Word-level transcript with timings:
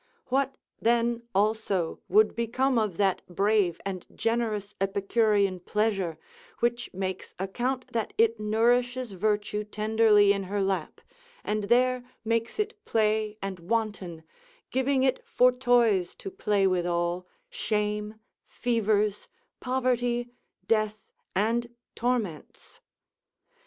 What 0.29 0.55
then, 0.81 1.21
also, 1.35 1.99
would 2.09 2.35
become 2.35 2.79
of 2.79 2.97
that 2.97 3.21
brave 3.27 3.79
and 3.85 4.03
generous 4.15 4.73
Epicurean 4.81 5.59
pleasure, 5.59 6.17
which 6.59 6.91
makes 6.91 7.35
account 7.37 7.93
that 7.93 8.11
it 8.17 8.39
nourishes 8.39 9.11
virtue 9.11 9.63
tenderly 9.63 10.33
in 10.33 10.45
her 10.45 10.59
lap, 10.59 11.01
and 11.43 11.65
there 11.65 12.03
makes 12.25 12.57
it 12.57 12.83
play 12.83 13.37
and 13.43 13.59
wanton, 13.59 14.23
giving 14.71 15.03
it 15.03 15.23
for 15.23 15.51
toys 15.51 16.15
to 16.15 16.31
play 16.31 16.65
withal, 16.65 17.27
shame, 17.47 18.15
fevers, 18.47 19.27
poverty, 19.59 20.31
death, 20.67 20.97
and 21.35 21.69
torments? 21.93 22.81